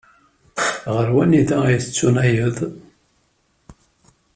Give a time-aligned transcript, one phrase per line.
[0.93, 2.57] Ɣer wanida ay tunageḍ?